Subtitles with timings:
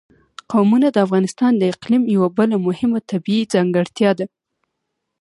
[0.51, 4.25] قومونه د افغانستان د اقلیم یوه بله مهمه طبیعي ځانګړتیا ده.